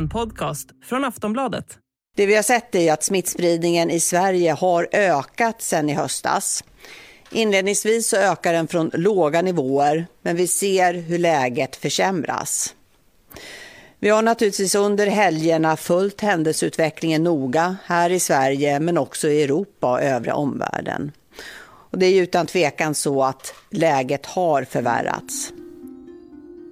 en 0.00 0.08
podcast 0.08 0.68
från 0.84 1.04
Aftonbladet. 1.04 1.78
Det 2.16 2.26
vi 2.26 2.34
har 2.34 2.42
sett 2.42 2.74
är 2.74 2.92
att 2.92 3.02
smittspridningen 3.02 3.90
i 3.90 4.00
Sverige 4.00 4.52
har 4.52 4.88
ökat 4.92 5.62
sedan 5.62 5.90
i 5.90 5.94
höstas. 5.94 6.64
Inledningsvis 7.30 8.08
så 8.08 8.16
ökar 8.16 8.52
den 8.52 8.68
från 8.68 8.90
låga 8.94 9.42
nivåer, 9.42 10.06
men 10.22 10.36
vi 10.36 10.46
ser 10.46 10.94
hur 10.94 11.18
läget 11.18 11.76
försämras. 11.76 12.74
Vi 13.98 14.08
har 14.08 14.22
naturligtvis 14.22 14.74
under 14.74 15.06
helgerna 15.06 15.76
följt 15.76 16.20
händelseutvecklingen 16.20 17.24
noga 17.24 17.76
här 17.84 18.10
i 18.10 18.20
Sverige, 18.20 18.80
men 18.80 18.98
också 18.98 19.28
i 19.28 19.42
Europa 19.42 19.92
och 19.92 20.02
övriga 20.02 20.34
omvärlden. 20.34 21.12
Och 21.62 21.98
det 21.98 22.06
är 22.06 22.22
utan 22.22 22.46
tvekan 22.46 22.94
så 22.94 23.24
att 23.24 23.54
läget 23.70 24.26
har 24.26 24.64
förvärrats. 24.64 25.52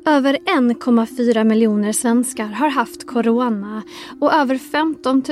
Över 0.04 0.34
1,4 0.34 1.44
miljoner 1.44 1.92
svenskar 1.92 2.46
har 2.46 2.68
haft 2.68 3.06
corona 3.06 3.82
och 4.20 4.32
över 4.32 4.58
15 4.58 5.22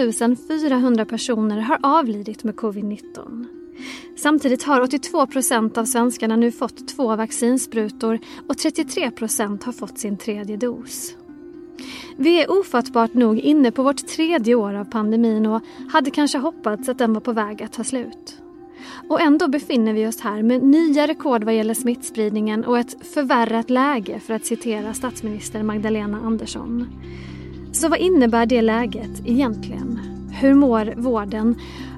400 0.48 1.04
personer 1.04 1.60
har 1.60 1.78
avlidit 1.82 2.44
med 2.44 2.54
covid-19. 2.54 3.46
Samtidigt 4.16 4.62
har 4.62 4.80
82 4.80 5.26
procent 5.26 5.78
av 5.78 5.84
svenskarna 5.84 6.36
nu 6.36 6.52
fått 6.52 6.88
två 6.88 7.16
vaccinsprutor 7.16 8.18
och 8.48 8.58
33 8.58 9.10
procent 9.10 9.64
har 9.64 9.72
fått 9.72 9.98
sin 9.98 10.16
tredje 10.16 10.56
dos. 10.56 11.14
Vi 12.16 12.42
är 12.42 12.60
ofattbart 12.60 13.14
nog 13.14 13.38
inne 13.38 13.70
på 13.70 13.82
vårt 13.82 14.06
tredje 14.06 14.54
år 14.54 14.74
av 14.74 14.84
pandemin 14.84 15.46
och 15.46 15.62
hade 15.92 16.10
kanske 16.10 16.38
hoppats 16.38 16.88
att 16.88 16.98
den 16.98 17.12
var 17.12 17.20
på 17.20 17.32
väg 17.32 17.62
att 17.62 17.72
ta 17.72 17.84
slut. 17.84 18.40
Och 19.08 19.20
ändå 19.20 19.48
befinner 19.48 19.92
vi 19.92 20.06
oss 20.06 20.20
här 20.20 20.42
med 20.42 20.62
nya 20.62 21.06
rekord 21.06 21.44
vad 21.44 21.54
gäller 21.54 21.74
smittspridningen 21.74 22.64
och 22.64 22.78
ett 22.78 23.06
förvärrat 23.14 23.70
läge 23.70 24.20
för 24.20 24.34
att 24.34 24.44
citera 24.44 24.94
statsminister 24.94 25.62
Magdalena 25.62 26.20
Andersson. 26.24 26.86
Så 27.72 27.88
vad 27.88 27.98
innebär 27.98 28.46
det 28.46 28.62
läget 28.62 29.22
egentligen? 29.24 30.00
Hur 30.40 30.54
mår 30.54 30.94
vården? 30.96 31.54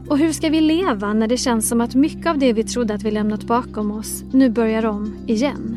Och 0.09 0.19
hur 0.19 0.33
ska 0.33 0.49
vi 0.49 0.61
leva 0.61 1.13
när 1.13 1.29
det 1.29 1.37
känns 1.37 1.69
som 1.69 1.81
att 1.81 1.95
mycket 1.95 2.27
av 2.27 2.39
det 2.39 2.53
vi 2.53 2.65
trodde 2.65 2.95
att 2.95 3.03
vi 3.03 3.11
lämnat 3.11 3.45
bakom 3.45 3.91
oss 3.91 4.25
nu 4.33 4.51
börjar 4.51 4.87
om 4.87 5.17
igen? 5.27 5.77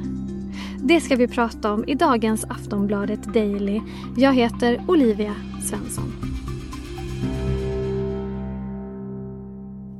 Det 0.84 1.02
ska 1.02 1.16
vi 1.16 1.28
prata 1.28 1.74
om 1.74 1.84
i 1.88 1.96
dagens 1.96 2.46
Aftonbladet 2.50 3.24
Daily. 3.34 3.82
Jag 4.18 4.34
heter 4.34 4.82
Olivia 4.88 5.36
Svensson. 5.64 6.31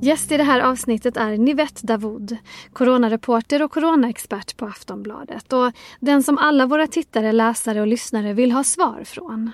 Gäst 0.04 0.32
i 0.32 0.38
det 0.38 0.44
här 0.44 0.60
avsnittet 0.60 1.18
är 1.18 1.38
Nivette 1.38 1.88
Davoud, 1.88 2.38
coronareporter 2.74 3.62
och 3.62 3.72
coronaexpert 3.72 4.58
på 4.58 4.66
Aftonbladet 4.66 5.54
och 5.54 5.72
den 6.00 6.24
som 6.24 6.38
alla 6.38 6.66
våra 6.66 6.88
tittare, 6.88 7.32
läsare 7.32 7.82
och 7.82 7.88
lyssnare 7.88 8.34
vill 8.34 8.52
ha 8.52 8.64
svar 8.64 9.04
från. 9.04 9.52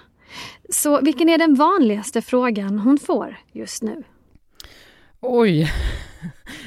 Så 0.70 1.02
vilken 1.02 1.30
är 1.30 1.38
den 1.38 1.56
vanligaste 1.56 2.22
frågan 2.22 2.80
hon 2.80 2.98
får 2.98 3.38
just 3.52 3.84
nu? 3.84 4.04
Oj, 5.20 5.72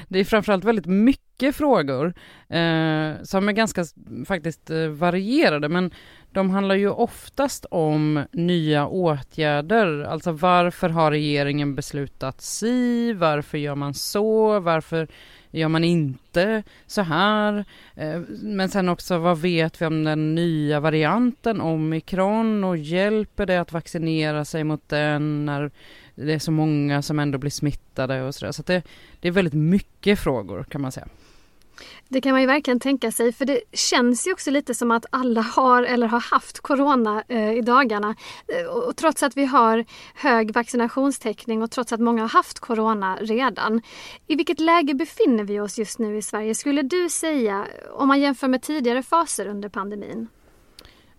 det 0.09 0.19
är 0.19 0.25
framförallt 0.25 0.65
väldigt 0.65 0.87
mycket 0.87 1.30
frågor 1.52 2.06
eh, 2.48 3.22
som 3.22 3.48
är 3.48 3.52
ganska 3.52 3.84
faktiskt 4.27 4.70
eh, 4.70 4.86
varierade, 4.86 5.69
men 5.69 5.91
de 6.32 6.50
handlar 6.50 6.74
ju 6.74 6.91
oftast 6.91 7.66
om 7.70 8.24
nya 8.32 8.86
åtgärder, 8.86 10.02
alltså 10.02 10.32
varför 10.32 10.88
har 10.88 11.10
regeringen 11.10 11.74
beslutat 11.74 12.41
si, 12.41 13.12
varför 13.12 13.58
gör 13.58 13.74
man 13.74 13.94
så, 13.94 14.60
varför 14.60 15.08
gör 15.50 15.69
man 15.69 15.84
inte 15.84 16.62
så 16.86 17.02
här? 17.02 17.64
Eh, 17.94 18.20
men 18.42 18.69
sen 18.69 18.88
också 18.88 19.19
vad 19.19 19.38
vet 19.38 19.82
vi 19.82 19.86
om 19.86 20.04
den 20.04 20.34
nya 20.34 20.80
varianten 20.80 21.60
omikron 21.60 22.64
och 22.64 22.77
hjälper 22.77 23.47
det 23.47 23.60
att 23.60 23.72
vaccinera 23.72 24.44
sig 24.44 24.64
mot 24.64 24.88
den 24.88 25.47
när 25.47 25.70
det 26.14 26.32
är 26.32 26.38
så 26.38 26.52
många 26.52 27.02
som 27.02 27.19
ändå 27.19 27.38
blir 27.38 27.50
smittade 27.50 28.22
och 28.22 28.34
sådär. 28.34 28.53
Så, 28.53 28.62
så 28.62 28.72
det, 28.72 28.82
det 29.20 29.28
är 29.28 29.32
väldigt 29.32 29.54
mycket 29.54 30.19
frågor 30.19 30.65
kan 30.65 30.81
man 30.81 30.92
säga. 30.92 31.09
Det 32.08 32.20
kan 32.20 32.32
man 32.32 32.41
ju 32.41 32.46
verkligen 32.46 32.80
tänka 32.80 33.12
sig 33.12 33.32
för 33.32 33.44
det 33.44 33.60
känns 33.72 34.26
ju 34.26 34.32
också 34.32 34.50
lite 34.50 34.74
som 34.74 34.91
att 34.91 35.06
alla 35.10 35.41
har 35.41 35.82
eller 35.82 36.06
har 36.06 36.20
haft 36.20 36.60
corona 36.60 37.24
eh, 37.28 37.52
i 37.52 37.60
dagarna. 37.60 38.14
Eh, 38.48 38.66
och 38.66 38.96
trots 38.96 39.22
att 39.22 39.36
vi 39.36 39.44
har 39.44 39.84
hög 40.14 40.52
vaccinationstäckning 40.52 41.62
och 41.62 41.70
trots 41.70 41.92
att 41.92 42.00
många 42.00 42.22
har 42.22 42.28
haft 42.28 42.58
corona 42.58 43.16
redan. 43.20 43.82
I 44.26 44.34
vilket 44.36 44.60
läge 44.60 44.94
befinner 44.94 45.44
vi 45.44 45.60
oss 45.60 45.78
just 45.78 45.98
nu 45.98 46.16
i 46.16 46.22
Sverige 46.22 46.54
skulle 46.54 46.82
du 46.82 47.08
säga 47.08 47.66
om 47.92 48.08
man 48.08 48.20
jämför 48.20 48.48
med 48.48 48.62
tidigare 48.62 49.02
faser 49.02 49.47
under 49.47 49.68
pandemin? 49.68 50.28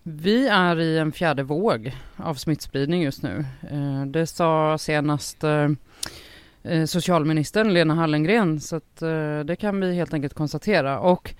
Vi 0.02 0.48
är 0.48 0.80
i 0.80 0.98
en 0.98 1.12
fjärde 1.12 1.42
våg 1.42 1.92
av 2.16 2.34
smittspridning 2.34 3.02
just 3.02 3.22
nu. 3.22 3.44
Eh, 3.70 4.06
det 4.06 4.26
sa 4.26 4.78
senast 4.78 5.44
eh, 5.44 5.68
Eh, 6.64 6.84
socialministern 6.84 7.74
Lena 7.74 7.94
Hallengren 7.94 8.60
så 8.60 8.76
att 8.76 9.02
eh, 9.02 9.40
det 9.40 9.56
kan 9.56 9.80
vi 9.80 9.94
helt 9.94 10.14
enkelt 10.14 10.34
konstatera. 10.34 11.00
Och 11.00 11.34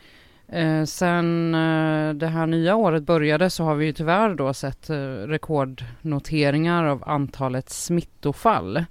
eh, 0.48 0.84
sen 0.84 1.52
det 2.14 2.26
här 2.26 2.46
nya 2.46 2.76
året 2.76 3.02
började 3.02 3.50
så 3.50 3.64
har 3.64 3.74
vi 3.74 3.86
ju 3.86 3.92
tyvärr 3.92 4.34
då 4.34 4.54
sett 4.54 4.90
rekordnoteringar 5.26 6.84
av 6.84 7.02
antalet 7.06 7.70
smittofall. 7.70 8.84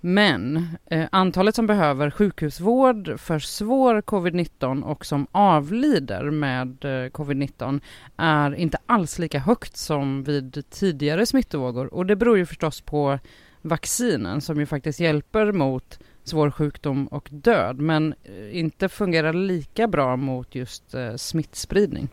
Men 0.00 0.68
eh, 0.86 1.08
antalet 1.12 1.54
som 1.54 1.66
behöver 1.66 2.10
sjukhusvård 2.10 3.20
för 3.20 3.38
svår 3.38 4.02
covid-19 4.02 4.82
och 4.82 5.06
som 5.06 5.26
avlider 5.32 6.30
med 6.30 6.84
eh, 6.84 7.10
covid-19 7.10 7.80
är 8.16 8.54
inte 8.54 8.78
alls 8.86 9.18
lika 9.18 9.38
högt 9.38 9.76
som 9.76 10.24
vid 10.24 10.64
tidigare 10.70 11.26
smittovågor 11.26 11.94
och 11.94 12.06
det 12.06 12.16
beror 12.16 12.38
ju 12.38 12.46
förstås 12.46 12.80
på 12.80 13.18
vaccinen 13.68 14.40
som 14.40 14.60
ju 14.60 14.66
faktiskt 14.66 15.00
hjälper 15.00 15.52
mot 15.52 15.98
svår 16.24 16.50
sjukdom 16.50 17.06
och 17.06 17.28
död 17.30 17.80
men 17.80 18.14
eh, 18.24 18.58
inte 18.58 18.88
fungerar 18.88 19.32
lika 19.32 19.88
bra 19.88 20.16
mot 20.16 20.54
just 20.54 20.94
eh, 20.94 21.14
smittspridning. 21.14 22.08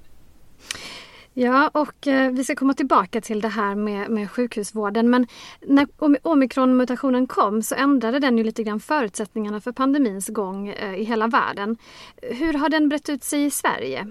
Ja, 1.38 1.72
och 1.74 2.08
eh, 2.08 2.32
vi 2.32 2.44
ska 2.44 2.56
komma 2.56 2.74
tillbaka 2.74 3.22
till 3.22 3.42
det 3.42 3.48
här 3.48 3.76
med, 3.76 4.10
med 4.10 4.32
sjukhusvården. 4.32 5.10
Men 5.10 5.28
när 5.62 5.88
omikronmutationen 6.22 7.28
kom 7.28 7.62
så 7.62 7.76
ändrade 7.76 8.20
den 8.20 8.38
ju 8.38 8.44
lite 8.44 8.64
grann 8.64 8.80
förutsättningarna 8.80 9.62
för 9.62 9.72
pandemins 9.72 10.28
gång 10.28 10.68
eh, 10.68 10.96
i 10.96 11.04
hela 11.04 11.28
världen. 11.28 11.78
Hur 12.22 12.54
har 12.54 12.70
den 12.70 12.90
brett 12.90 13.10
ut 13.10 13.24
sig 13.24 13.46
i 13.46 13.52
Sverige? 13.52 14.08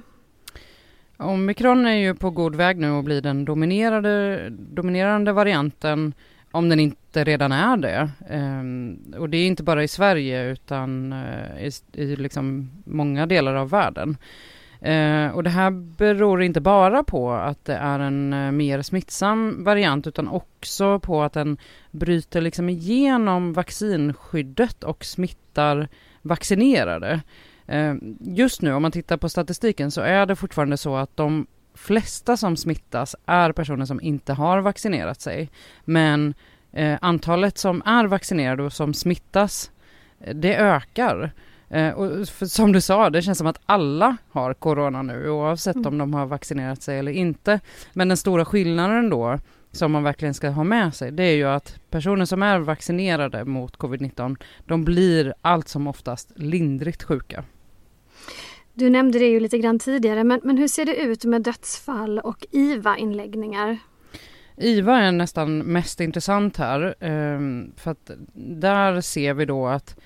Omikron 1.16 1.86
är 1.86 1.96
ju 1.96 2.14
på 2.14 2.30
god 2.30 2.54
väg 2.54 2.78
nu 2.78 2.90
att 2.90 3.04
bli 3.04 3.20
den 3.20 3.44
dominerande 3.44 5.32
varianten 5.32 6.14
om 6.50 6.68
den 6.68 6.80
inte 6.80 7.03
det 7.14 7.24
redan 7.24 7.52
är 7.52 7.76
det. 7.76 8.10
Ehm, 8.28 8.98
och 9.18 9.28
det 9.28 9.36
är 9.36 9.46
inte 9.46 9.62
bara 9.62 9.82
i 9.82 9.88
Sverige 9.88 10.50
utan 10.50 11.12
eh, 11.12 11.66
i, 11.66 11.70
i 11.92 12.16
liksom 12.16 12.70
många 12.84 13.26
delar 13.26 13.54
av 13.54 13.70
världen. 13.70 14.16
Eh, 14.80 15.28
och 15.28 15.42
det 15.42 15.50
här 15.50 15.70
beror 15.70 16.42
inte 16.42 16.60
bara 16.60 17.04
på 17.04 17.32
att 17.32 17.64
det 17.64 17.74
är 17.74 17.98
en 17.98 18.32
eh, 18.32 18.50
mer 18.50 18.82
smittsam 18.82 19.64
variant 19.64 20.06
utan 20.06 20.28
också 20.28 20.98
på 20.98 21.22
att 21.22 21.32
den 21.32 21.56
bryter 21.90 22.40
liksom 22.40 22.68
igenom 22.68 23.52
vaccinskyddet 23.52 24.84
och 24.84 25.04
smittar 25.04 25.88
vaccinerade. 26.22 27.20
Ehm, 27.66 28.18
just 28.20 28.62
nu 28.62 28.72
om 28.72 28.82
man 28.82 28.92
tittar 28.92 29.16
på 29.16 29.28
statistiken 29.28 29.90
så 29.90 30.00
är 30.00 30.26
det 30.26 30.36
fortfarande 30.36 30.76
så 30.76 30.96
att 30.96 31.16
de 31.16 31.46
flesta 31.74 32.36
som 32.36 32.56
smittas 32.56 33.16
är 33.26 33.52
personer 33.52 33.84
som 33.84 34.00
inte 34.00 34.32
har 34.32 34.60
vaccinerat 34.60 35.20
sig. 35.20 35.50
Men 35.84 36.34
eh, 36.74 36.98
antalet 37.00 37.58
som 37.58 37.82
är 37.86 38.04
vaccinerade 38.04 38.62
och 38.62 38.72
som 38.72 38.94
smittas 38.94 39.70
eh, 40.20 40.34
det 40.34 40.56
ökar. 40.56 41.32
Eh, 41.68 41.90
och 41.90 42.28
som 42.28 42.72
du 42.72 42.80
sa, 42.80 43.10
det 43.10 43.22
känns 43.22 43.38
som 43.38 43.46
att 43.46 43.60
alla 43.66 44.16
har 44.30 44.54
corona 44.54 45.02
nu 45.02 45.30
oavsett 45.30 45.76
mm. 45.76 45.86
om 45.86 45.98
de 45.98 46.14
har 46.14 46.26
vaccinerat 46.26 46.82
sig 46.82 46.98
eller 46.98 47.12
inte. 47.12 47.60
Men 47.92 48.08
den 48.08 48.16
stora 48.16 48.44
skillnaden 48.44 49.10
då 49.10 49.38
som 49.72 49.92
man 49.92 50.02
verkligen 50.02 50.34
ska 50.34 50.48
ha 50.48 50.64
med 50.64 50.94
sig, 50.94 51.12
det 51.12 51.22
är 51.22 51.34
ju 51.34 51.44
att 51.44 51.78
personer 51.90 52.24
som 52.24 52.42
är 52.42 52.58
vaccinerade 52.58 53.44
mot 53.44 53.78
covid-19, 53.78 54.36
de 54.66 54.84
blir 54.84 55.34
allt 55.40 55.68
som 55.68 55.86
oftast 55.86 56.32
lindrigt 56.36 57.02
sjuka. 57.02 57.44
Du 58.72 58.90
nämnde 58.90 59.18
det 59.18 59.26
ju 59.26 59.40
lite 59.40 59.58
grann 59.58 59.78
tidigare, 59.78 60.24
men, 60.24 60.40
men 60.42 60.58
hur 60.58 60.68
ser 60.68 60.84
det 60.84 60.96
ut 60.96 61.24
med 61.24 61.42
dödsfall 61.42 62.18
och 62.18 62.46
IVA-inläggningar? 62.50 63.78
IVA 64.56 64.98
är 64.98 65.12
nästan 65.12 65.58
mest 65.58 66.00
intressant 66.00 66.56
här, 66.56 66.94
ehm, 67.00 67.72
för 67.76 67.90
att 67.90 68.10
där 68.34 69.00
ser 69.00 69.34
vi 69.34 69.44
då 69.44 69.66
att 69.66 69.96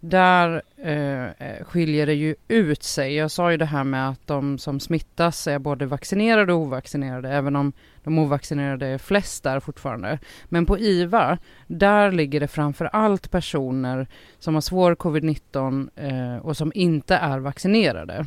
där 0.00 0.62
eh, 0.76 1.24
eh, 1.24 1.64
skiljer 1.64 2.06
det 2.06 2.14
ju 2.14 2.34
ut 2.48 2.82
sig. 2.82 3.14
Jag 3.14 3.30
sa 3.30 3.50
ju 3.50 3.56
det 3.56 3.64
här 3.64 3.84
med 3.84 4.08
att 4.08 4.26
de 4.26 4.58
som 4.58 4.80
smittas 4.80 5.46
är 5.46 5.58
både 5.58 5.86
vaccinerade 5.86 6.52
och 6.52 6.58
ovaccinerade, 6.58 7.28
även 7.28 7.56
om 7.56 7.72
de 8.04 8.18
ovaccinerade 8.18 8.86
är 8.86 8.98
flest 8.98 9.44
där 9.44 9.60
fortfarande. 9.60 10.18
Men 10.44 10.66
på 10.66 10.78
IVA, 10.78 11.38
där 11.66 12.12
ligger 12.12 12.40
det 12.40 12.48
framför 12.48 12.84
allt 12.84 13.30
personer 13.30 14.08
som 14.38 14.54
har 14.54 14.60
svår 14.60 14.94
covid-19 14.94 15.88
eh, 15.96 16.46
och 16.46 16.56
som 16.56 16.72
inte 16.74 17.16
är 17.16 17.38
vaccinerade. 17.38 18.26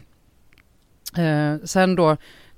Eh, 1.18 1.56
sen 1.64 1.96
då 1.96 2.18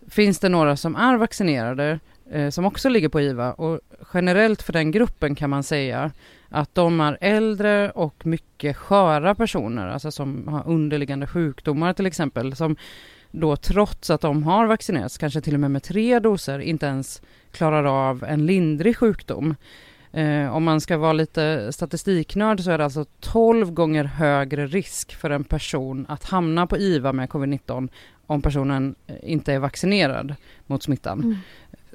finns 0.10 0.40
det 0.40 0.50
några 0.50 0.78
som 0.78 0.96
är 0.96 1.18
vaccinerade 1.18 2.00
Eh, 2.34 2.50
som 2.50 2.66
också 2.66 2.90
ligger 2.90 3.10
på 3.10 3.22
IVA 3.22 3.54
och 3.54 3.80
generellt 4.14 4.62
för 4.62 4.74
den 4.74 4.92
gruppen 4.92 5.36
kan 5.36 5.50
man 5.50 5.64
säga 5.64 6.12
att 6.50 6.76
de 6.76 7.02
är 7.02 7.18
äldre 7.22 7.92
och 7.92 8.26
mycket 8.26 8.78
sköra 8.78 9.36
personer, 9.36 9.88
alltså 9.88 10.12
som 10.12 10.48
har 10.48 10.68
underliggande 10.68 11.28
sjukdomar 11.28 11.94
till 11.94 12.06
exempel, 12.06 12.56
som 12.56 12.76
då 13.32 13.56
trots 13.56 14.10
att 14.10 14.22
de 14.22 14.44
har 14.44 14.66
vaccinerats, 14.66 15.18
kanske 15.18 15.42
till 15.42 15.54
och 15.54 15.60
med 15.60 15.72
med 15.72 15.84
tre 15.84 16.20
doser, 16.20 16.60
inte 16.60 16.86
ens 16.86 17.22
klarar 17.52 18.10
av 18.10 18.24
en 18.24 18.46
lindrig 18.46 18.98
sjukdom. 18.98 19.56
Eh, 20.12 20.56
om 20.56 20.64
man 20.64 20.82
ska 20.82 20.98
vara 20.98 21.14
lite 21.14 21.72
statistiknörd 21.74 22.60
så 22.60 22.72
är 22.72 22.78
det 22.78 22.84
alltså 22.84 23.06
12 23.20 23.72
gånger 23.72 24.04
högre 24.04 24.68
risk 24.68 25.16
för 25.16 25.30
en 25.30 25.44
person 25.44 26.06
att 26.10 26.24
hamna 26.24 26.68
på 26.68 26.78
IVA 26.78 27.14
med 27.14 27.30
covid-19 27.30 27.90
om 28.26 28.42
personen 28.42 28.96
inte 29.24 29.54
är 29.54 29.60
vaccinerad 29.60 30.36
mot 30.68 30.84
smittan. 30.84 31.20
Mm. 31.20 31.38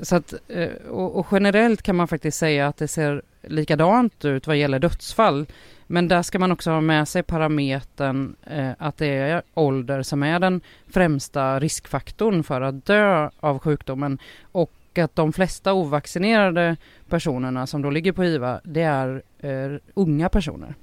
Så 0.02 0.16
att, 0.16 0.34
eh, 0.48 0.72
och, 0.90 1.18
och, 1.18 1.26
generellt 1.30 1.82
kan 1.82 1.96
man 1.96 2.08
faktiskt 2.08 2.38
säga 2.38 2.68
att 2.68 2.76
det 2.76 2.88
ser 2.88 3.22
likadant 3.42 4.24
ut 4.24 4.46
vad 4.46 4.56
gäller 4.56 4.78
dödsfall. 4.78 5.46
Men 5.86 6.08
där 6.08 6.22
ska 6.22 6.38
man 6.38 6.52
också 6.52 6.70
ha 6.70 6.80
med 6.80 7.08
sig 7.08 7.22
parametern 7.22 8.36
eh, 8.46 8.70
att 8.78 8.96
det 8.96 9.06
är 9.06 9.42
ålder 9.54 10.02
som 10.02 10.22
är 10.22 10.40
den 10.40 10.60
främsta 10.88 11.60
riskfaktorn 11.60 12.42
för 12.42 12.60
att 12.60 12.86
dö 12.86 13.30
av 13.40 13.58
sjukdomen 13.58 14.18
och 14.52 14.72
att 14.98 15.16
de 15.16 15.32
flesta 15.32 15.72
ovaccinerade 15.72 16.76
personerna 17.08 17.66
som 17.66 17.82
då 17.82 17.90
ligger 17.90 18.12
på 18.12 18.24
IVA, 18.24 18.60
det 18.64 18.82
är 18.82 19.22
eh, 19.38 19.80
unga 19.94 20.28
personer. 20.28 20.74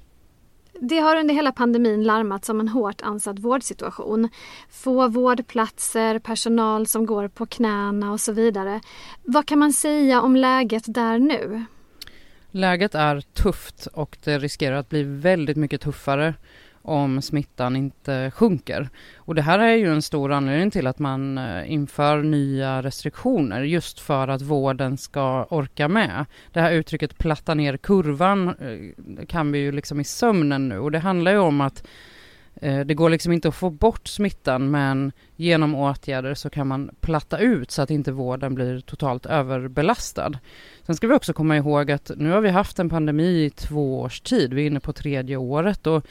Det 0.80 0.98
har 0.98 1.16
under 1.16 1.34
hela 1.34 1.52
pandemin 1.52 2.04
larmats 2.04 2.48
om 2.48 2.60
en 2.60 2.68
hårt 2.68 3.02
ansatt 3.02 3.38
vårdsituation. 3.38 4.28
Få 4.70 5.08
vårdplatser, 5.08 6.18
personal 6.18 6.86
som 6.86 7.06
går 7.06 7.28
på 7.28 7.46
knäna 7.46 8.12
och 8.12 8.20
så 8.20 8.32
vidare. 8.32 8.80
Vad 9.24 9.46
kan 9.46 9.58
man 9.58 9.72
säga 9.72 10.20
om 10.22 10.36
läget 10.36 10.84
där 10.86 11.18
nu? 11.18 11.64
Läget 12.50 12.94
är 12.94 13.20
tufft 13.20 13.86
och 13.86 14.16
det 14.24 14.38
riskerar 14.38 14.76
att 14.76 14.88
bli 14.88 15.02
väldigt 15.02 15.56
mycket 15.56 15.80
tuffare 15.80 16.34
om 16.86 17.22
smittan 17.22 17.76
inte 17.76 18.30
sjunker. 18.34 18.88
Och 19.16 19.34
det 19.34 19.42
här 19.42 19.58
är 19.58 19.74
ju 19.74 19.92
en 19.92 20.02
stor 20.02 20.32
anledning 20.32 20.70
till 20.70 20.86
att 20.86 20.98
man 20.98 21.38
eh, 21.38 21.72
inför 21.72 22.22
nya 22.22 22.82
restriktioner 22.82 23.62
just 23.62 24.00
för 24.00 24.28
att 24.28 24.42
vården 24.42 24.96
ska 24.96 25.44
orka 25.44 25.88
med. 25.88 26.26
Det 26.52 26.60
här 26.60 26.72
uttrycket 26.72 27.18
platta 27.18 27.54
ner 27.54 27.76
kurvan 27.76 28.48
eh, 28.48 29.26
kan 29.26 29.52
vi 29.52 29.58
ju 29.58 29.72
liksom 29.72 30.00
i 30.00 30.04
sömnen 30.04 30.68
nu 30.68 30.78
och 30.78 30.90
det 30.90 30.98
handlar 30.98 31.32
ju 31.32 31.38
om 31.38 31.60
att 31.60 31.86
eh, 32.54 32.80
det 32.80 32.94
går 32.94 33.10
liksom 33.10 33.32
inte 33.32 33.48
att 33.48 33.54
få 33.54 33.70
bort 33.70 34.08
smittan 34.08 34.70
men 34.70 35.12
genom 35.36 35.74
åtgärder 35.74 36.34
så 36.34 36.50
kan 36.50 36.66
man 36.66 36.90
platta 37.00 37.38
ut 37.38 37.70
så 37.70 37.82
att 37.82 37.90
inte 37.90 38.12
vården 38.12 38.54
blir 38.54 38.80
totalt 38.80 39.26
överbelastad. 39.26 40.32
Sen 40.82 40.96
ska 40.96 41.06
vi 41.06 41.14
också 41.14 41.32
komma 41.32 41.56
ihåg 41.56 41.90
att 41.90 42.10
nu 42.16 42.30
har 42.30 42.40
vi 42.40 42.48
haft 42.48 42.78
en 42.78 42.90
pandemi 42.90 43.44
i 43.44 43.50
två 43.50 44.00
års 44.00 44.20
tid, 44.20 44.54
vi 44.54 44.62
är 44.62 44.66
inne 44.66 44.80
på 44.80 44.92
tredje 44.92 45.36
året 45.36 45.86
och 45.86 46.06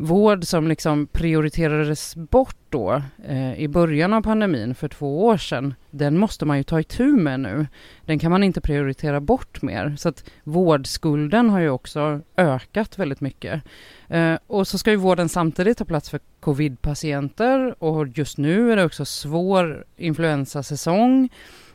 vård 0.00 0.44
som 0.44 0.68
liksom 0.68 1.06
prioriterades 1.06 2.16
bort 2.16 2.56
då 2.68 3.02
eh, 3.24 3.60
i 3.60 3.68
början 3.68 4.12
av 4.12 4.22
pandemin 4.22 4.74
för 4.74 4.88
två 4.88 5.24
år 5.24 5.36
sedan, 5.36 5.74
den 5.90 6.18
måste 6.18 6.44
man 6.44 6.56
ju 6.56 6.62
ta 6.62 6.80
itu 6.80 7.04
med 7.04 7.40
nu. 7.40 7.66
Den 8.04 8.18
kan 8.18 8.30
man 8.30 8.42
inte 8.42 8.60
prioritera 8.60 9.20
bort 9.20 9.62
mer. 9.62 9.96
Så 9.98 10.08
att 10.08 10.30
vårdskulden 10.44 11.50
har 11.50 11.60
ju 11.60 11.70
också 11.70 12.20
ökat 12.36 12.98
väldigt 12.98 13.20
mycket. 13.20 13.62
Eh, 14.08 14.34
och 14.46 14.68
så 14.68 14.78
ska 14.78 14.90
ju 14.90 14.96
vården 14.96 15.28
samtidigt 15.28 15.78
ta 15.78 15.84
plats 15.84 16.10
för 16.10 16.20
covidpatienter 16.40 17.82
och 17.82 18.08
just 18.08 18.38
nu 18.38 18.72
är 18.72 18.76
det 18.76 18.84
också 18.84 19.04
svår 19.04 19.84
influensasäsong. 19.96 21.28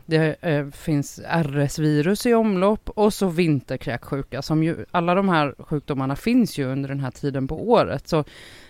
Det 0.05 0.35
eh, 0.41 0.67
finns 0.69 1.19
RS-virus 1.19 2.25
i 2.25 2.33
omlopp 2.33 2.89
och 2.89 3.13
så 3.13 3.27
vinterkräksjuka 3.27 4.41
som 4.41 4.63
ju, 4.63 4.85
alla 4.91 5.15
de 5.15 5.29
här 5.29 5.55
sjukdomarna 5.59 6.15
finns 6.15 6.57
ju 6.57 6.65
under 6.65 6.89
den 6.89 7.00
här 7.00 7.11
tiden 7.11 7.47
på 7.47 7.69
året. 7.69 8.07
Så 8.07 8.23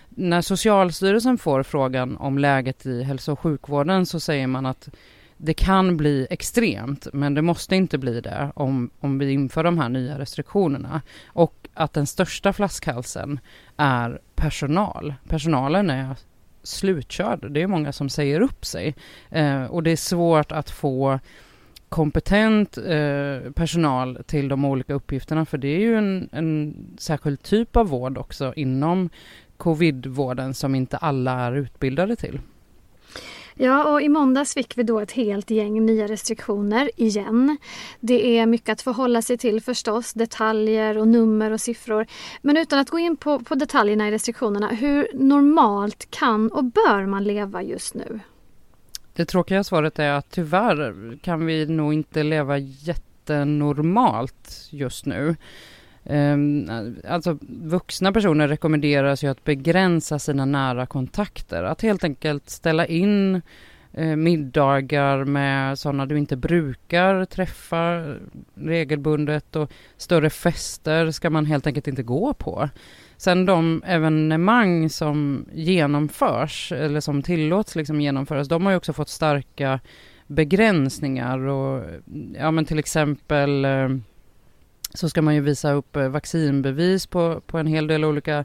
när 0.08 0.40
Socialstyrelsen 0.40 1.38
får 1.38 1.62
frågan 1.62 2.16
om 2.16 2.38
läget 2.38 2.86
i 2.86 3.02
hälso 3.02 3.32
och 3.32 3.40
sjukvården 3.40 4.06
så 4.06 4.20
säger 4.20 4.46
man 4.46 4.66
att 4.66 4.88
det 5.36 5.54
kan 5.54 5.96
bli 5.96 6.26
extremt, 6.30 7.06
men 7.12 7.34
det 7.34 7.42
måste 7.42 7.76
inte 7.76 7.98
bli 7.98 8.20
det 8.20 8.52
om, 8.54 8.90
om 9.00 9.18
vi 9.18 9.32
inför 9.32 9.64
de 9.64 9.78
här 9.78 9.88
nya 9.88 10.18
restriktionerna. 10.18 11.02
Och 11.26 11.68
att 11.74 11.92
den 11.92 12.06
största 12.06 12.52
flaskhalsen 12.52 13.40
är 13.76 14.20
personal. 14.34 15.14
Personalen 15.28 15.90
är 15.90 16.16
slutkörd. 16.64 17.52
Det 17.52 17.62
är 17.62 17.66
många 17.66 17.92
som 17.92 18.08
säger 18.08 18.40
upp 18.40 18.64
sig 18.64 18.94
eh, 19.30 19.64
och 19.64 19.82
det 19.82 19.90
är 19.90 19.96
svårt 19.96 20.52
att 20.52 20.70
få 20.70 21.18
kompetent 21.88 22.78
eh, 22.78 23.50
personal 23.54 24.18
till 24.26 24.48
de 24.48 24.64
olika 24.64 24.94
uppgifterna 24.94 25.44
för 25.44 25.58
det 25.58 25.68
är 25.68 25.80
ju 25.80 25.96
en, 25.96 26.28
en 26.32 26.76
särskild 26.98 27.42
typ 27.42 27.76
av 27.76 27.88
vård 27.88 28.18
också 28.18 28.52
inom 28.56 29.10
covidvården 29.56 30.54
som 30.54 30.74
inte 30.74 30.96
alla 30.96 31.32
är 31.32 31.52
utbildade 31.52 32.16
till. 32.16 32.40
Ja, 33.56 33.92
och 33.92 34.02
i 34.02 34.08
måndags 34.08 34.54
fick 34.54 34.78
vi 34.78 34.82
då 34.82 35.00
ett 35.00 35.12
helt 35.12 35.50
gäng 35.50 35.86
nya 35.86 36.06
restriktioner 36.06 36.90
igen. 36.96 37.56
Det 38.00 38.38
är 38.38 38.46
mycket 38.46 38.72
att 38.72 38.82
förhålla 38.82 39.22
sig 39.22 39.38
till 39.38 39.60
förstås, 39.60 40.12
detaljer 40.12 40.98
och 40.98 41.08
nummer 41.08 41.50
och 41.50 41.60
siffror. 41.60 42.06
Men 42.42 42.56
utan 42.56 42.78
att 42.78 42.90
gå 42.90 42.98
in 42.98 43.16
på, 43.16 43.38
på 43.38 43.54
detaljerna 43.54 44.08
i 44.08 44.10
restriktionerna, 44.10 44.68
hur 44.68 45.08
normalt 45.14 46.10
kan 46.10 46.48
och 46.48 46.64
bör 46.64 47.06
man 47.06 47.24
leva 47.24 47.62
just 47.62 47.94
nu? 47.94 48.20
Det 49.14 49.24
tråkiga 49.24 49.64
svaret 49.64 49.98
är 49.98 50.10
att 50.10 50.30
tyvärr 50.30 51.18
kan 51.22 51.46
vi 51.46 51.66
nog 51.66 51.94
inte 51.94 52.22
leva 52.22 52.58
jättenormalt 52.58 54.68
just 54.70 55.06
nu. 55.06 55.36
Ehm, 56.06 56.70
alltså 57.08 57.38
vuxna 57.48 58.12
personer 58.12 58.48
rekommenderas 58.48 59.24
ju 59.24 59.28
att 59.28 59.44
begränsa 59.44 60.18
sina 60.18 60.44
nära 60.44 60.86
kontakter. 60.86 61.62
Att 61.62 61.82
helt 61.82 62.04
enkelt 62.04 62.50
ställa 62.50 62.86
in 62.86 63.42
eh, 63.92 64.16
middagar 64.16 65.24
med 65.24 65.78
sådana 65.78 66.06
du 66.06 66.18
inte 66.18 66.36
brukar 66.36 67.24
träffa 67.24 68.14
regelbundet 68.54 69.56
och 69.56 69.72
större 69.96 70.30
fester 70.30 71.10
ska 71.10 71.30
man 71.30 71.46
helt 71.46 71.66
enkelt 71.66 71.88
inte 71.88 72.02
gå 72.02 72.34
på. 72.34 72.68
Sen 73.16 73.46
de 73.46 73.82
evenemang 73.86 74.90
som 74.90 75.46
genomförs 75.52 76.72
eller 76.72 77.00
som 77.00 77.22
tillåts 77.22 77.76
liksom 77.76 78.00
genomföras, 78.00 78.48
de 78.48 78.64
har 78.64 78.72
ju 78.72 78.76
också 78.76 78.92
fått 78.92 79.08
starka 79.08 79.80
begränsningar 80.26 81.38
och 81.38 81.84
ja 82.38 82.50
men 82.50 82.64
till 82.64 82.78
exempel 82.78 83.64
ehm, 83.64 84.02
så 84.94 85.08
ska 85.08 85.22
man 85.22 85.34
ju 85.34 85.40
visa 85.40 85.72
upp 85.72 85.96
eh, 85.96 86.08
vaccinbevis 86.08 87.06
på, 87.06 87.40
på 87.46 87.58
en 87.58 87.66
hel 87.66 87.86
del 87.86 88.04
olika 88.04 88.44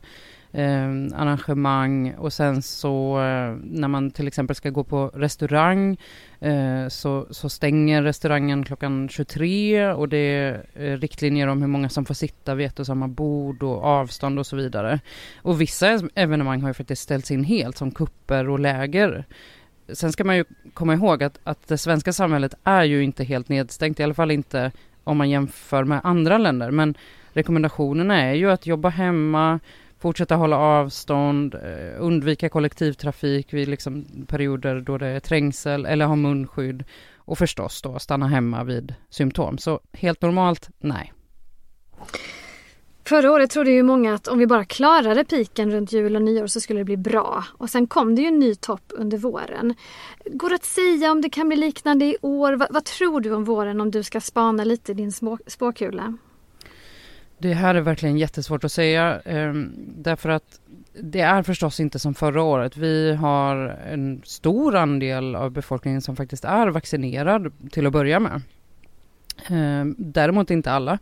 eh, 0.51 0.87
arrangemang 1.15 2.13
och 2.17 2.33
sen 2.33 2.61
så 2.61 3.19
eh, 3.19 3.55
när 3.63 3.87
man 3.87 4.11
till 4.11 4.27
exempel 4.27 4.55
ska 4.55 4.69
gå 4.69 4.83
på 4.83 5.07
restaurang 5.07 5.97
eh, 6.39 6.87
så, 6.87 7.27
så 7.29 7.49
stänger 7.49 8.03
restaurangen 8.03 8.65
klockan 8.65 9.09
23 9.09 9.91
och 9.91 10.09
det 10.09 10.17
är 10.17 10.97
riktlinjer 10.97 11.47
om 11.47 11.61
hur 11.61 11.67
många 11.67 11.89
som 11.89 12.05
får 12.05 12.13
sitta 12.13 12.55
vid 12.55 12.67
ett 12.67 12.79
och 12.79 12.85
samma 12.85 13.07
bord 13.07 13.63
och 13.63 13.83
avstånd 13.83 14.39
och 14.39 14.47
så 14.47 14.55
vidare. 14.55 14.99
Och 15.41 15.61
vissa 15.61 15.99
evenemang 16.15 16.61
har 16.61 16.69
ju 16.69 16.73
faktiskt 16.73 17.01
ställts 17.01 17.31
in 17.31 17.43
helt 17.43 17.77
som 17.77 17.91
kupper 17.91 18.49
och 18.49 18.59
läger. 18.59 19.25
Sen 19.93 20.11
ska 20.11 20.23
man 20.23 20.37
ju 20.37 20.45
komma 20.73 20.93
ihåg 20.93 21.23
att, 21.23 21.39
att 21.43 21.67
det 21.67 21.77
svenska 21.77 22.13
samhället 22.13 22.53
är 22.63 22.83
ju 22.83 23.03
inte 23.03 23.23
helt 23.23 23.49
nedstängt, 23.49 23.99
i 23.99 24.03
alla 24.03 24.13
fall 24.13 24.31
inte 24.31 24.71
om 25.09 25.17
man 25.17 25.29
jämför 25.29 25.83
med 25.83 26.01
andra 26.03 26.37
länder. 26.37 26.71
Men 26.71 26.95
rekommendationerna 27.33 28.21
är 28.21 28.33
ju 28.33 28.51
att 28.51 28.65
jobba 28.65 28.89
hemma, 28.89 29.59
fortsätta 29.99 30.35
hålla 30.35 30.57
avstånd, 30.57 31.55
eh, 31.55 31.95
undvika 31.97 32.49
kollektivtrafik 32.49 33.53
vid 33.53 33.67
liksom 33.67 34.05
perioder 34.27 34.81
då 34.81 34.97
det 34.97 35.07
är 35.07 35.19
trängsel 35.19 35.85
eller 35.85 36.05
ha 36.05 36.15
munskydd 36.15 36.83
och 37.15 37.37
förstås 37.37 37.81
då 37.81 37.99
stanna 37.99 38.27
hemma 38.27 38.63
vid 38.63 38.95
symptom. 39.09 39.57
Så 39.57 39.79
helt 39.93 40.21
normalt, 40.21 40.69
nej. 40.79 41.13
Förra 43.09 43.31
året 43.31 43.51
trodde 43.51 43.71
ju 43.71 43.83
många 43.83 44.13
att 44.13 44.27
om 44.27 44.39
vi 44.39 44.47
bara 44.47 44.65
klarade 44.65 45.23
piken 45.23 45.71
runt 45.71 45.91
jul 45.91 46.15
och 46.15 46.21
nyår 46.21 46.47
så 46.47 46.59
skulle 46.59 46.79
det 46.79 46.83
bli 46.83 46.97
bra. 46.97 47.43
Och 47.57 47.69
sen 47.69 47.87
kom 47.87 48.15
det 48.15 48.21
ju 48.21 48.27
en 48.27 48.39
ny 48.39 48.55
topp 48.55 48.83
under 48.89 49.17
våren. 49.17 49.75
Går 50.25 50.49
det 50.49 50.55
att 50.55 50.63
säga 50.63 51.11
om 51.11 51.21
det 51.21 51.29
kan 51.29 51.47
bli 51.47 51.57
liknande 51.57 52.05
i 52.05 52.17
år? 52.21 52.53
vad, 52.53 52.67
vad 52.71 52.85
tror 52.85 53.21
du 53.21 53.33
om 53.33 53.43
våren 53.43 53.81
om 53.81 53.91
du 53.91 54.03
ska 54.03 54.21
spana 54.21 54.63
lite 54.63 54.91
i 54.91 54.95
din 54.95 55.11
spåkula? 55.47 56.17
Det 57.37 57.53
här 57.53 57.75
är 57.75 57.81
verkligen 57.81 58.17
jättesvårt 58.17 58.63
att 58.63 58.71
säga 58.71 59.21
eh, 59.21 59.53
därför 59.95 60.29
att 60.29 60.59
det 60.93 61.21
är 61.21 61.43
förstås 61.43 61.79
inte 61.79 61.99
som 61.99 62.13
förra 62.13 62.43
året. 62.43 62.77
Vi 62.77 63.15
har 63.15 63.55
en 63.91 64.21
stor 64.25 64.75
andel 64.75 65.35
av 65.35 65.51
befolkningen 65.51 66.01
som 66.01 66.15
faktiskt 66.15 66.45
är 66.45 66.67
vaccinerad 66.67 67.51
till 67.71 67.87
att 67.87 67.93
börja 67.93 68.19
med. 68.19 68.41
Eh, 69.47 69.85
däremot 69.97 70.51
inte 70.51 70.71
alla. 70.71 70.99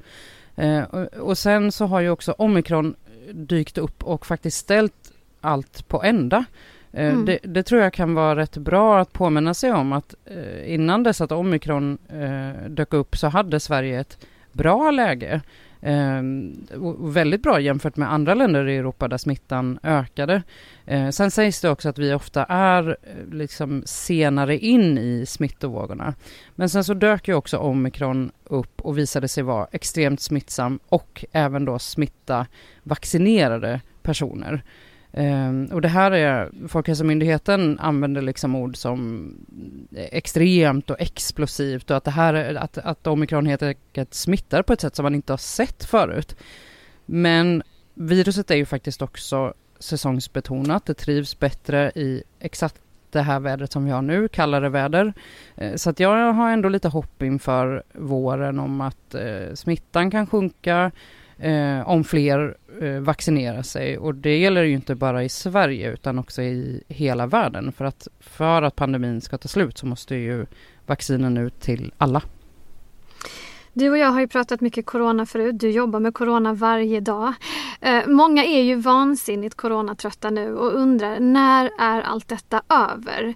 Eh, 0.58 0.84
och, 0.84 1.14
och, 1.14 1.38
sen 1.38 1.72
så 1.72 1.86
har 1.86 2.00
ju 2.02 2.10
också 2.10 2.32
omikron 2.38 2.96
dykt 3.34 3.78
upp 3.78 4.04
och 4.04 4.26
faktiskt 4.26 4.58
ställt 4.58 5.12
allt 5.42 5.88
på 5.88 6.04
ända. 6.04 6.46
Eh, 6.92 7.10
mm. 7.10 7.26
Det, 7.26 7.40
det, 7.44 7.64
tror 7.64 7.82
jag 7.82 7.94
kan 7.94 8.14
vara 8.14 8.36
rätt 8.36 8.58
bra 8.58 9.00
att 9.00 9.14
påminna 9.14 9.54
sig 9.54 9.72
om 9.72 9.94
att 9.94 10.16
eh, 10.26 10.74
innan 10.74 11.04
dess 11.04 11.22
att 11.22 11.32
omikron 11.32 11.98
eh, 12.10 12.70
dök 12.70 12.94
upp 12.94 13.18
så 13.18 13.28
hade 13.28 13.60
Sverige 13.60 14.00
ett 14.00 14.18
bra 14.52 14.92
läge. 14.92 15.42
Eh, 15.82 16.22
väldigt 17.00 17.44
bra 17.44 17.60
jämfört 17.60 17.96
med 17.96 18.14
andra 18.14 18.34
länder 18.34 18.68
i 18.68 18.78
Europa 18.78 19.08
där 19.08 19.18
smittan 19.18 19.80
ökade. 19.84 20.44
Eh, 20.86 21.10
sen 21.10 21.32
sägs 21.32 21.62
det 21.62 21.70
också 21.70 21.90
att 21.90 21.98
vi 21.98 22.14
ofta 22.14 22.44
är 22.44 22.90
eh, 22.90 23.34
liksom 23.34 23.84
senare 23.86 24.58
in 24.58 24.98
i 24.98 25.26
smittovågorna. 25.26 26.14
Men 26.56 26.70
sen 26.70 26.84
så 26.84 26.94
dök 26.94 27.28
ju 27.28 27.34
också 27.34 27.58
omikron 27.58 28.32
upp 28.44 28.82
och 28.82 28.98
visade 28.98 29.28
sig 29.28 29.44
vara 29.44 29.68
extremt 29.72 30.22
smittsam 30.22 30.80
och 30.90 31.26
även 31.32 31.66
då 31.66 31.80
smitta 31.80 32.48
vaccinerade 32.84 33.82
personer. 34.02 34.64
Um, 35.18 35.66
och 35.66 35.82
det 35.82 35.88
här 35.88 36.12
är, 36.12 36.52
Folkhälsomyndigheten 36.68 37.80
använder 37.80 38.22
liksom 38.22 38.56
ord 38.56 38.78
som 38.78 39.32
extremt 39.96 40.90
och 40.90 41.02
explosivt 41.02 41.92
och 41.92 41.98
att 41.98 42.04
det 42.04 42.12
här, 42.12 42.56
att, 42.56 42.78
att 42.78 43.08
omikron 43.08 43.46
helt 43.46 43.64
enkelt 43.64 44.14
smittar 44.14 44.62
på 44.62 44.74
ett 44.74 44.82
sätt 44.82 44.96
som 44.96 45.04
man 45.04 45.16
inte 45.16 45.34
har 45.34 45.38
sett 45.38 45.84
förut. 45.84 46.36
Men 47.06 47.64
viruset 47.94 48.52
är 48.52 48.56
ju 48.56 48.66
faktiskt 48.66 49.02
också 49.02 49.54
säsongsbetonat, 49.80 50.86
det 50.86 50.94
trivs 50.94 51.40
bättre 51.40 51.92
i 51.96 52.24
exakt 52.40 52.82
det 53.12 53.22
här 53.22 53.40
vädret 53.40 53.72
som 53.72 53.86
vi 53.86 53.92
har 53.92 54.02
nu, 54.02 54.28
kallare 54.28 54.70
väder. 54.70 55.14
Eh, 55.56 55.76
så 55.76 55.90
att 55.90 56.00
jag 56.00 56.34
har 56.34 56.52
ändå 56.52 56.70
lite 56.70 56.88
hopp 56.88 57.22
inför 57.24 57.84
våren 57.94 58.60
om 58.60 58.82
att 58.82 59.16
eh, 59.16 59.54
smittan 59.54 60.12
kan 60.12 60.28
sjunka, 60.28 60.92
eh, 61.40 61.90
om 61.90 62.04
fler 62.04 62.58
eh, 62.82 63.00
vaccinerar 63.00 63.62
sig. 63.62 63.98
Och 63.98 64.16
det 64.16 64.38
gäller 64.38 64.64
ju 64.64 64.74
inte 64.74 64.96
bara 64.96 65.24
i 65.24 65.30
Sverige 65.30 65.92
utan 65.94 66.20
också 66.20 66.42
i 66.42 66.84
hela 66.88 67.28
världen. 67.28 67.72
För 67.72 67.86
att, 67.86 68.08
för 68.20 68.62
att 68.62 68.76
pandemin 68.76 69.22
ska 69.22 69.38
ta 69.38 69.48
slut 69.48 69.78
så 69.78 69.86
måste 69.86 70.16
ju 70.16 70.46
vaccinen 70.86 71.38
ut 71.38 71.62
till 71.62 71.92
alla. 71.98 72.22
Du 73.74 73.90
och 73.90 73.98
jag 73.98 74.08
har 74.08 74.20
ju 74.20 74.28
pratat 74.28 74.62
mycket 74.62 74.86
corona 74.86 75.26
förut. 75.26 75.60
Du 75.60 75.70
jobbar 75.70 76.00
med 76.00 76.14
corona 76.14 76.54
varje 76.54 77.00
dag. 77.00 77.34
Eh, 77.82 78.08
många 78.08 78.44
är 78.44 78.62
ju 78.62 78.76
vansinnigt 78.76 79.56
coronatrötta 79.56 80.30
nu 80.30 80.56
och 80.56 80.74
undrar 80.74 81.20
när 81.20 81.72
är 81.80 82.02
allt 82.02 82.28
detta 82.28 82.62
över? 82.70 83.36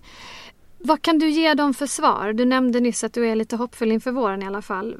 Vad 0.77 1.01
kan 1.01 1.19
du 1.19 1.29
ge 1.29 1.53
dem 1.53 1.73
för 1.73 1.85
svar? 1.85 2.33
Du 2.33 2.45
nämnde 2.45 2.79
nyss 2.79 3.03
att 3.03 3.13
du 3.13 3.27
är 3.27 3.35
lite 3.35 3.55
hoppfull 3.55 3.91
inför 3.91 4.11
våren 4.11 4.43
i 4.43 4.47
alla 4.47 4.61
fall 4.61 4.95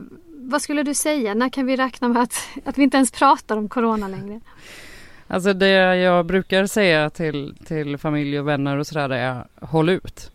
vad 0.51 0.61
skulle 0.61 0.83
du 0.83 0.93
säga? 0.93 1.33
När 1.33 1.49
kan 1.49 1.65
vi 1.65 1.75
räkna 1.75 2.07
med 2.07 2.21
att, 2.21 2.47
att 2.65 2.77
vi 2.77 2.83
inte 2.83 2.97
ens 2.97 3.11
pratar 3.11 3.57
om 3.57 3.69
corona 3.69 4.07
längre? 4.07 4.39
Alltså 5.27 5.53
det 5.53 5.95
jag 5.95 6.25
brukar 6.25 6.65
säga 6.65 7.09
till, 7.09 7.55
till 7.65 7.97
familj 7.97 8.39
och 8.39 8.47
vänner 8.47 8.77
och 8.77 8.87
sådär 8.87 9.09
är 9.09 9.45
håll 9.61 9.89
ut. 9.89 10.31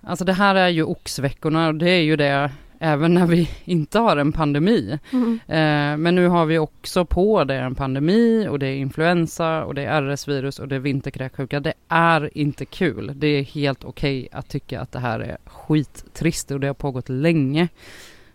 Alltså 0.00 0.24
det 0.24 0.32
här 0.32 0.54
är 0.54 0.68
ju 0.68 0.82
oxveckorna 0.82 1.68
och 1.68 1.74
det 1.74 1.90
är 1.90 2.02
ju 2.02 2.16
det 2.16 2.50
även 2.78 3.14
när 3.14 3.26
vi 3.26 3.50
inte 3.64 3.98
har 3.98 4.16
en 4.16 4.32
pandemi. 4.32 4.98
Mm. 5.12 5.40
Eh, 5.46 5.96
men 5.98 6.14
nu 6.14 6.28
har 6.28 6.46
vi 6.46 6.58
också 6.58 7.04
på 7.04 7.44
det 7.44 7.54
en 7.54 7.74
pandemi 7.74 8.48
och 8.48 8.58
det 8.58 8.66
är 8.66 8.76
influensa 8.76 9.64
och 9.64 9.74
det 9.74 9.84
är 9.84 10.02
RS-virus 10.02 10.58
och 10.58 10.68
det 10.68 10.74
är 10.74 10.80
vinterkräksjuka. 10.80 11.60
Det 11.60 11.74
är 11.88 12.38
inte 12.38 12.64
kul. 12.64 13.12
Det 13.14 13.26
är 13.26 13.42
helt 13.42 13.84
okej 13.84 14.18
okay 14.18 14.38
att 14.38 14.48
tycka 14.48 14.80
att 14.80 14.92
det 14.92 14.98
här 14.98 15.20
är 15.20 15.38
skittrist 15.44 16.50
och 16.50 16.60
det 16.60 16.66
har 16.66 16.74
pågått 16.74 17.08
länge. 17.08 17.68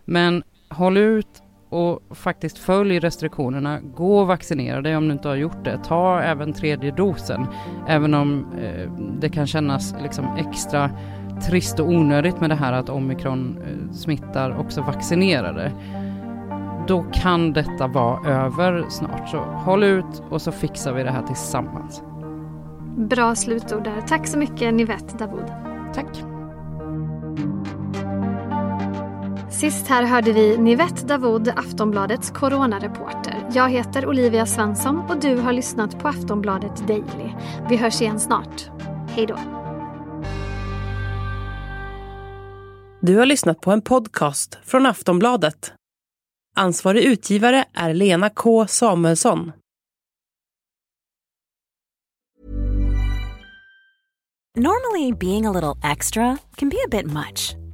Men 0.04 0.42
håll 0.74 0.96
ut 0.96 1.42
och 1.68 2.02
faktiskt 2.10 2.58
följ 2.58 2.98
restriktionerna. 2.98 3.80
Gå 3.80 4.18
och 4.18 4.26
vaccinera 4.26 4.80
dig 4.80 4.96
om 4.96 5.08
du 5.08 5.12
inte 5.12 5.28
har 5.28 5.34
gjort 5.34 5.64
det. 5.64 5.78
Ta 5.84 6.20
även 6.20 6.52
tredje 6.52 6.90
dosen. 6.90 7.46
Även 7.88 8.14
om 8.14 8.46
eh, 8.58 8.90
det 9.20 9.28
kan 9.28 9.46
kännas 9.46 9.94
liksom 10.02 10.24
extra 10.36 10.90
trist 11.42 11.80
och 11.80 11.88
onödigt 11.88 12.40
med 12.40 12.50
det 12.50 12.56
här 12.56 12.72
att 12.72 12.88
omikron 12.88 13.58
eh, 13.58 13.92
smittar 13.92 14.58
också 14.58 14.82
vaccinerade. 14.82 15.72
Då 16.88 17.04
kan 17.12 17.52
detta 17.52 17.86
vara 17.86 18.30
över 18.30 18.84
snart. 18.88 19.28
Så 19.28 19.38
håll 19.38 19.82
ut 19.82 20.22
och 20.30 20.42
så 20.42 20.52
fixar 20.52 20.92
vi 20.92 21.02
det 21.02 21.10
här 21.10 21.22
tillsammans. 21.22 22.02
Bra 22.96 23.34
slutord 23.34 23.84
där. 23.84 24.00
Tack 24.08 24.26
så 24.26 24.38
mycket 24.38 24.74
Nivette 24.74 25.16
Davoud. 25.18 25.52
Tack. 25.94 26.23
Sist 29.60 29.86
här 29.86 30.02
hörde 30.02 30.32
vi 30.32 30.58
Nivette 30.58 31.06
Davoud, 31.06 31.48
Aftonbladets 31.48 32.30
coronareporter. 32.30 33.48
Jag 33.52 33.70
heter 33.70 34.06
Olivia 34.06 34.46
Svensson 34.46 34.98
och 34.98 35.20
du 35.20 35.36
har 35.36 35.52
lyssnat 35.52 35.98
på 35.98 36.08
Aftonbladet 36.08 36.88
Daily. 36.88 37.32
Vi 37.68 37.76
hörs 37.76 38.00
igen 38.00 38.20
snart. 38.20 38.70
Hej 39.08 39.26
då. 39.26 39.38
Du 43.00 43.16
har 43.16 43.26
lyssnat 43.26 43.60
på 43.60 43.70
en 43.72 43.82
podcast 43.82 44.58
från 44.64 44.86
Aftonbladet. 44.86 45.72
Ansvarig 46.56 47.04
utgivare 47.04 47.64
är 47.74 47.94
Lena 47.94 48.30
K 48.30 48.66
Samuelsson. 48.66 49.52
Normally 54.56 55.12
being 55.12 55.46
a 55.46 55.52
little 55.52 55.90
extra 55.92 56.38
can 56.56 56.68
be 56.68 56.76
a 56.76 56.88
bit 56.90 57.06
much. 57.06 57.63